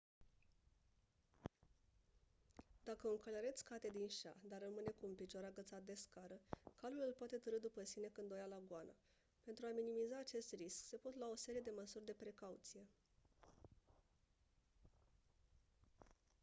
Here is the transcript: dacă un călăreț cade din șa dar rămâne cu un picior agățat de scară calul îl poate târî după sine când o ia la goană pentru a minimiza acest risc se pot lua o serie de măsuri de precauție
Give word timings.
dacă 2.83 3.07
un 3.07 3.17
călăreț 3.17 3.61
cade 3.61 3.87
din 3.97 4.07
șa 4.07 4.35
dar 4.49 4.59
rămâne 4.61 4.89
cu 4.95 5.05
un 5.05 5.13
picior 5.15 5.43
agățat 5.43 5.81
de 5.83 5.93
scară 5.93 6.37
calul 6.75 7.03
îl 7.05 7.13
poate 7.17 7.37
târî 7.43 7.59
după 7.61 7.83
sine 7.83 8.07
când 8.11 8.31
o 8.31 8.35
ia 8.35 8.45
la 8.45 8.59
goană 8.67 8.95
pentru 9.45 9.65
a 9.65 9.69
minimiza 9.75 10.17
acest 10.19 10.53
risc 10.53 10.83
se 10.85 10.97
pot 10.97 11.15
lua 11.15 11.29
o 11.31 11.35
serie 11.35 11.61
de 11.61 11.73
măsuri 11.75 12.05
de 12.05 12.13
precauție 12.17 12.87